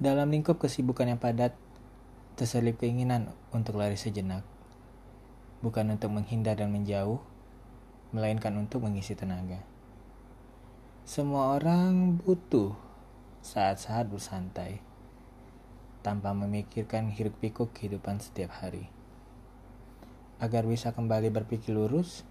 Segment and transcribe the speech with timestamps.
[0.00, 1.52] Dalam lingkup kesibukan yang padat,
[2.32, 4.48] terselip keinginan untuk lari sejenak.
[5.60, 7.20] Bukan untuk menghindar dan menjauh,
[8.16, 9.60] melainkan untuk mengisi tenaga.
[11.04, 12.72] Semua orang butuh
[13.44, 14.80] saat-saat bersantai,
[16.00, 18.88] tanpa memikirkan hiruk-pikuk kehidupan setiap hari.
[20.40, 22.24] Agar bisa kembali berpikir lurus,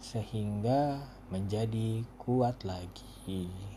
[0.00, 3.75] sehingga menjadi kuat lagi.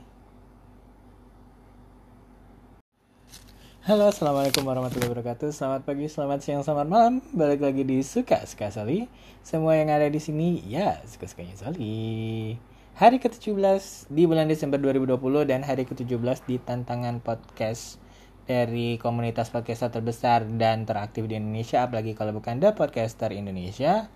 [3.80, 5.56] Halo, assalamualaikum warahmatullahi wabarakatuh.
[5.56, 7.24] Selamat pagi, selamat siang, selamat malam.
[7.32, 9.08] Balik lagi di suka suka Soli.
[9.40, 12.60] Semua yang ada di sini, ya suka sukanya Soli.
[13.00, 18.04] Hari ke-17 di bulan Desember 2020 dan hari ke-17 di tantangan podcast
[18.44, 24.12] dari komunitas podcaster terbesar dan teraktif di Indonesia, apalagi kalau bukan The Podcaster Indonesia,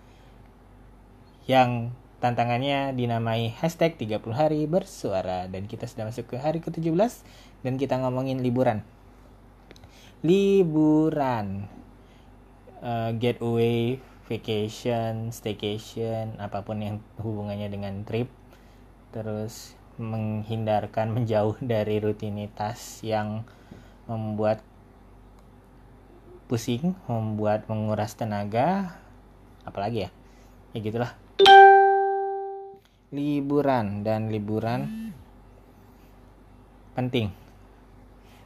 [1.48, 7.23] yang tantangannya dinamai hashtag 30 hari bersuara dan kita sudah masuk ke hari ke-17
[7.63, 8.84] dan kita ngomongin liburan
[10.23, 11.68] liburan.
[12.84, 13.96] Uh, getaway
[14.27, 18.32] vacation staycation apa pun yang hubungannya dengan trip.
[19.12, 23.43] Terus menghindarkan menjauh dari rutinitas yang
[24.07, 24.63] membuat
[26.48, 28.96] pusing membuat menguras tenaga.
[29.68, 30.10] Apalagi ya?
[30.71, 31.12] Ya gitulah.
[33.13, 35.13] Liburan dan liburan
[36.93, 37.34] penting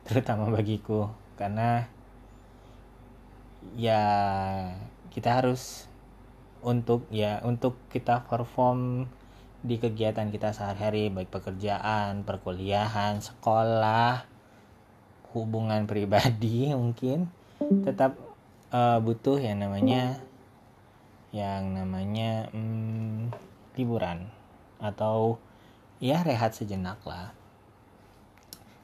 [0.08, 1.86] terutama bagiku karena
[3.78, 4.04] ya
[5.14, 5.86] kita harus
[6.66, 9.06] untuk ya untuk kita perform
[9.62, 14.26] di kegiatan kita sehari-hari baik pekerjaan, perkuliahan, sekolah,
[15.34, 17.30] hubungan pribadi mungkin
[17.86, 18.18] tetap
[18.70, 20.22] uh, butuh yang namanya
[21.34, 23.34] yang namanya hmm,
[23.76, 24.32] liburan
[24.80, 25.42] atau
[25.98, 27.34] ya rehat sejenak lah.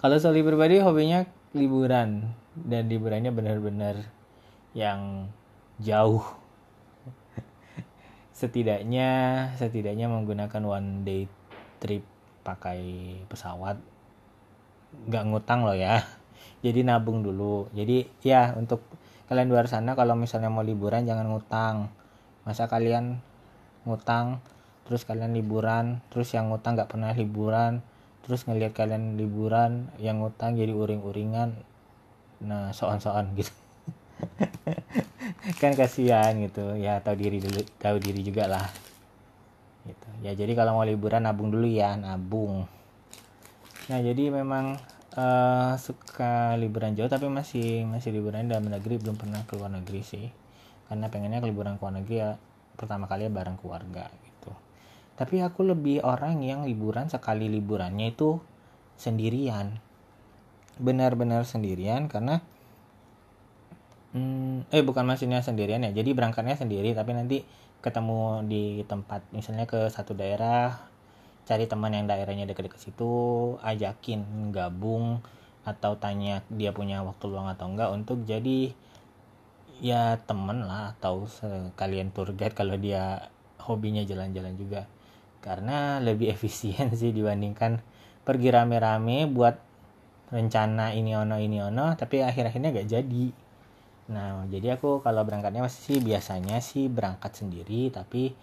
[0.04, 1.24] Kalau Soli pribadi hobinya
[1.56, 4.10] liburan dan liburannya benar-benar
[4.78, 5.30] yang
[5.82, 6.22] jauh.
[8.34, 9.10] Setidaknya
[9.58, 11.30] setidaknya menggunakan one day
[11.78, 12.02] trip
[12.42, 12.82] pakai
[13.30, 13.78] pesawat
[15.10, 16.02] nggak ngutang loh ya.
[16.66, 17.70] Jadi nabung dulu.
[17.74, 18.86] Jadi ya untuk
[19.30, 21.90] kalian luar sana kalau misalnya mau liburan jangan ngutang.
[22.44, 23.22] Masa kalian
[23.84, 24.40] ngutang
[24.84, 27.80] terus kalian liburan terus yang ngutang nggak pernah liburan
[28.24, 31.56] terus ngelihat kalian liburan yang ngutang jadi uring-uringan
[32.44, 33.52] nah soan-soan gitu.
[35.62, 36.76] Kan kasihan gitu.
[36.80, 38.68] Ya tahu diri dulu tahu diri juga lah.
[39.88, 40.10] Gitu.
[40.24, 42.68] Ya jadi kalau mau liburan nabung dulu ya nabung.
[43.92, 44.80] Nah jadi memang
[45.16, 49.00] uh, suka liburan jauh tapi masih masih liburan dalam negeri.
[49.00, 50.28] Belum pernah ke luar negeri sih.
[50.88, 52.30] Karena pengennya ke liburan ke luar negeri ya
[52.76, 54.52] pertama kali ya bareng keluarga gitu.
[55.14, 58.42] Tapi aku lebih orang yang liburan sekali liburannya itu
[58.98, 59.82] sendirian
[60.82, 62.42] benar-benar sendirian karena
[64.14, 67.38] hmm, eh bukan maksudnya sendirian ya jadi berangkatnya sendiri tapi nanti
[67.84, 70.80] ketemu di tempat misalnya ke satu daerah
[71.44, 73.14] cari teman yang daerahnya dekat-dekat situ
[73.60, 75.20] ajakin gabung
[75.64, 78.72] atau tanya dia punya waktu luang atau enggak untuk jadi
[79.84, 83.32] ya temen lah atau sekalian tour guide kalau dia
[83.64, 84.88] hobinya jalan-jalan juga.
[85.44, 87.84] Karena lebih efisien sih dibandingkan
[88.24, 89.60] pergi rame-rame buat
[90.34, 93.26] rencana ini ono ini ono tapi akhir-akhirnya gak jadi.
[94.10, 98.34] Nah jadi aku kalau berangkatnya masih sih biasanya sih berangkat sendiri tapi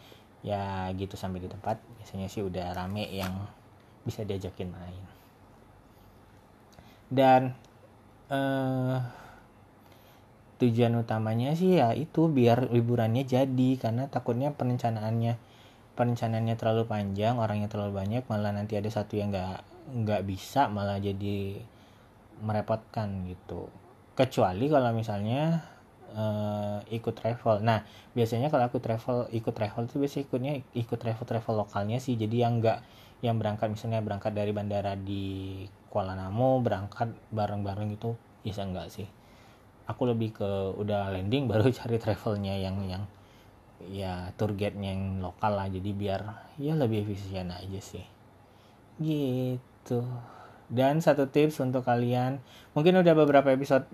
[0.46, 3.34] ya gitu sampai di tempat biasanya sih udah rame yang
[4.06, 5.04] bisa diajakin main.
[7.10, 7.58] Dan
[8.30, 8.96] eh,
[10.62, 15.34] tujuan utamanya sih ya itu biar liburannya jadi karena takutnya perencanaannya
[15.98, 19.64] perencanaannya terlalu panjang orangnya terlalu banyak malah nanti ada satu yang nggak
[20.04, 21.64] nggak bisa malah jadi
[22.40, 23.68] merepotkan gitu.
[24.16, 25.64] Kecuali kalau misalnya
[26.14, 27.62] uh, ikut travel.
[27.62, 32.18] Nah biasanya kalau aku travel ikut travel itu biasanya ikutnya ikut travel travel lokalnya sih.
[32.18, 32.82] Jadi yang enggak
[33.20, 39.08] yang berangkat misalnya berangkat dari bandara di Kuala Namu berangkat bareng-bareng itu bisa enggak sih.
[39.90, 43.04] Aku lebih ke udah landing baru cari travelnya yang yang
[43.80, 45.68] ya tour guide-nya yang lokal lah.
[45.68, 46.20] Jadi biar
[46.60, 48.04] ya lebih efisien aja sih.
[49.00, 50.04] Gitu
[50.70, 52.38] dan satu tips untuk kalian,
[52.78, 53.90] mungkin udah beberapa episode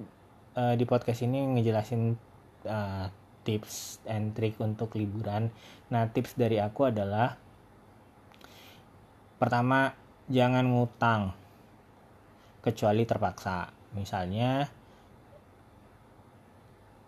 [0.53, 2.21] uh, di podcast ini ngejelasin
[2.69, 3.09] uh,
[3.49, 5.49] tips and trick untuk liburan.
[5.89, 7.41] Nah, tips dari aku adalah
[9.41, 9.97] pertama,
[10.29, 11.33] jangan ngutang
[12.61, 13.73] kecuali terpaksa.
[13.97, 14.69] Misalnya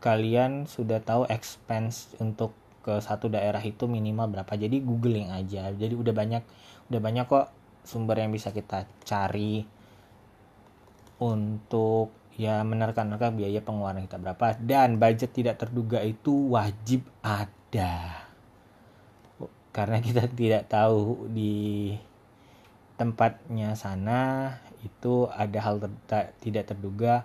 [0.00, 2.54] kalian sudah tahu expense untuk
[2.86, 4.54] ke satu daerah itu minimal berapa.
[4.56, 5.68] Jadi googling aja.
[5.76, 6.42] Jadi udah banyak
[6.88, 7.57] udah banyak kok
[7.88, 9.64] sumber yang bisa kita cari
[11.16, 14.60] untuk ya menerka-nerka biaya pengeluaran kita berapa.
[14.60, 18.28] Dan budget tidak terduga itu wajib ada.
[19.72, 21.96] Karena kita tidak tahu di
[23.00, 24.52] tempatnya sana
[24.84, 27.24] itu ada hal ter tidak terduga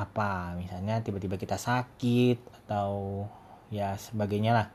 [0.00, 0.56] apa.
[0.56, 3.26] Misalnya tiba-tiba kita sakit atau
[3.68, 4.66] ya sebagainya lah.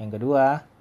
[0.00, 0.73] Yang kedua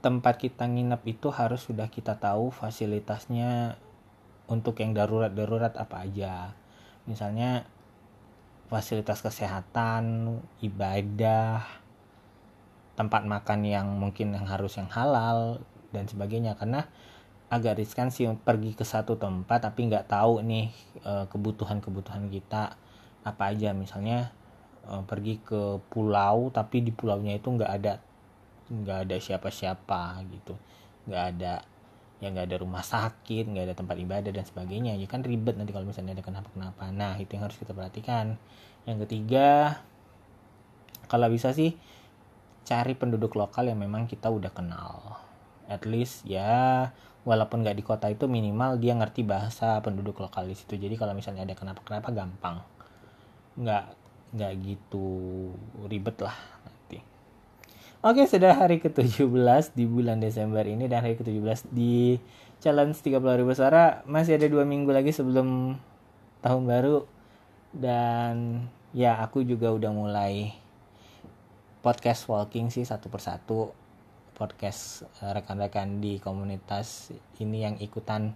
[0.00, 3.76] tempat kita nginep itu harus sudah kita tahu fasilitasnya
[4.48, 6.56] untuk yang darurat-darurat apa aja.
[7.04, 7.68] Misalnya
[8.72, 11.62] fasilitas kesehatan ibadah
[12.96, 15.60] tempat makan yang mungkin yang harus yang halal
[15.92, 16.56] dan sebagainya.
[16.56, 16.88] Karena
[17.52, 20.72] agak riskan sih pergi ke satu tempat tapi nggak tahu nih
[21.04, 22.74] eh, kebutuhan-kebutuhan kita
[23.20, 23.76] apa aja.
[23.76, 24.32] Misalnya
[24.88, 28.00] eh, pergi ke pulau tapi di pulaunya itu nggak ada
[28.70, 30.54] nggak ada siapa-siapa gitu.
[31.10, 31.54] Nggak ada
[32.20, 34.94] ya nggak ada rumah sakit nggak ada tempat ibadah dan sebagainya.
[34.94, 36.94] Ya kan ribet nanti kalau misalnya ada kenapa-kenapa.
[36.94, 38.38] Nah itu yang harus kita perhatikan.
[38.86, 39.82] Yang ketiga
[41.10, 41.74] kalau bisa sih
[42.62, 45.18] cari penduduk lokal yang memang kita udah kenal.
[45.66, 46.90] At least ya
[47.26, 50.78] walaupun nggak di kota itu minimal dia ngerti bahasa penduduk lokal di situ.
[50.78, 52.62] Jadi kalau misalnya ada kenapa-kenapa gampang.
[53.58, 53.98] Nggak
[54.30, 55.50] nggak gitu
[55.90, 56.38] ribet lah
[58.00, 62.16] Oke, sudah hari ke-17 di bulan Desember ini dan hari ke-17 di
[62.56, 64.00] challenge 30 ribu suara.
[64.08, 65.76] Masih ada dua minggu lagi sebelum
[66.40, 67.04] tahun baru.
[67.76, 68.64] Dan
[68.96, 70.56] ya aku juga udah mulai
[71.84, 73.76] podcast walking sih satu persatu.
[74.32, 78.32] Podcast eh, rekan-rekan di komunitas ini yang ikutan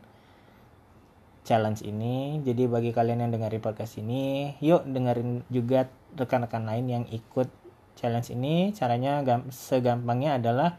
[1.49, 2.37] challenge ini.
[2.45, 5.89] Jadi bagi kalian yang dengerin podcast ini, yuk dengerin juga
[6.21, 7.64] rekan-rekan lain yang ikut
[7.95, 10.77] challenge ini caranya segampangnya adalah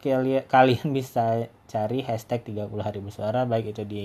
[0.00, 4.04] kalian bisa cari hashtag 30 hari bersuara baik itu di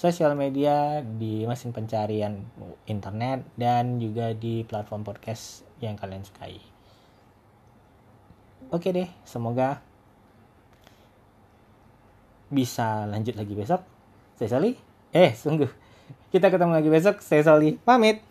[0.00, 2.40] sosial media, di mesin pencarian
[2.88, 6.56] internet dan juga di platform podcast yang kalian sukai.
[8.72, 9.84] Oke deh, semoga
[12.48, 13.84] bisa lanjut lagi besok.
[14.40, 14.72] Saya Soli.
[15.12, 15.68] Eh, sungguh.
[16.32, 17.20] Kita ketemu lagi besok.
[17.20, 17.76] Saya Soli.
[17.76, 18.24] Pamit.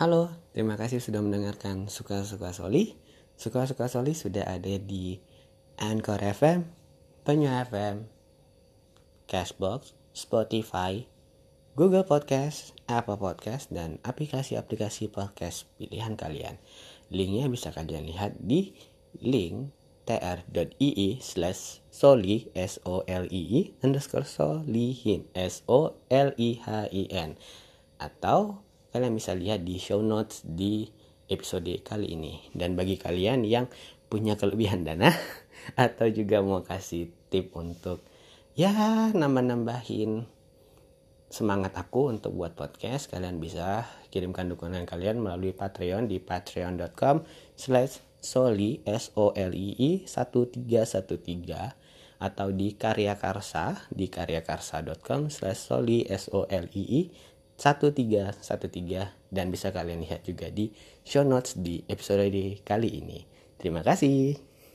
[0.00, 2.96] Halo, terima kasih sudah mendengarkan Suka-Suka Soli.
[3.36, 5.20] Suka-Suka Soli sudah ada di
[5.76, 6.64] Anchor FM,
[7.28, 8.08] Penyu FM,
[9.28, 11.04] Cashbox, Spotify,
[11.76, 16.56] Google Podcast, Apple Podcast, dan aplikasi-aplikasi podcast pilihan kalian.
[17.12, 18.72] Linknya bisa kalian lihat di
[19.20, 19.76] link
[20.08, 26.88] tr.ii slash soli s o l i i underscore solihin s o l i h
[26.88, 27.36] i n
[28.00, 28.65] atau
[28.96, 30.88] kalian bisa lihat di show notes di
[31.28, 32.48] episode kali ini.
[32.56, 33.68] Dan bagi kalian yang
[34.08, 35.12] punya kelebihan dana
[35.76, 38.00] atau juga mau kasih tip untuk
[38.56, 38.72] ya
[39.12, 40.24] nambah-nambahin
[41.28, 48.00] semangat aku untuk buat podcast, kalian bisa kirimkan dukungan kalian melalui Patreon di patreon.com slash
[48.22, 50.64] soli s o l i i 1313
[52.16, 57.00] atau di karya karsa di karyakarsa.com slash soli s o l i i
[57.56, 60.70] 1313 dan bisa kalian lihat juga di
[61.02, 62.28] show notes di episode
[62.62, 63.24] kali ini.
[63.56, 64.45] Terima kasih.